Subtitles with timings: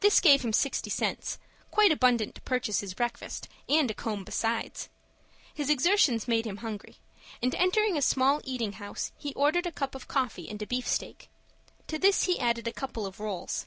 [0.00, 1.38] This gave him sixty cents,
[1.70, 4.90] quite abundant to purchase his breakfast, and a comb besides.
[5.54, 6.96] His exertions made him hungry,
[7.42, 11.30] and, entering a small eating house he ordered a cup of coffee and a beefsteak.
[11.86, 13.64] To this he added a couple of rolls.